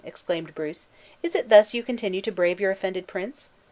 exclaimed 0.03 0.55
Bruce, 0.55 0.87
"is 1.21 1.35
it 1.35 1.49
thus 1.49 1.75
you 1.75 1.83
continue 1.83 2.21
to 2.21 2.31
brave 2.31 2.59
your 2.59 2.71
offended 2.71 3.05
prince? 3.05 3.51